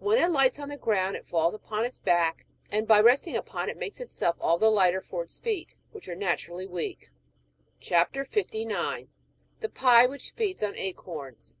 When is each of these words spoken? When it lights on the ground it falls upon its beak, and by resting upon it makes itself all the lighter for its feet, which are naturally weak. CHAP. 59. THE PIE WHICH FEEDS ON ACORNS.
When 0.00 0.18
it 0.18 0.32
lights 0.32 0.58
on 0.58 0.68
the 0.68 0.76
ground 0.76 1.14
it 1.14 1.28
falls 1.28 1.54
upon 1.54 1.84
its 1.84 2.00
beak, 2.00 2.44
and 2.72 2.88
by 2.88 3.00
resting 3.00 3.36
upon 3.36 3.68
it 3.70 3.76
makes 3.76 4.00
itself 4.00 4.34
all 4.40 4.58
the 4.58 4.68
lighter 4.68 5.00
for 5.00 5.22
its 5.22 5.38
feet, 5.38 5.76
which 5.92 6.08
are 6.08 6.16
naturally 6.16 6.66
weak. 6.66 7.10
CHAP. 7.78 8.12
59. 8.26 9.10
THE 9.60 9.68
PIE 9.68 10.06
WHICH 10.08 10.32
FEEDS 10.32 10.64
ON 10.64 10.76
ACORNS. 10.76 11.54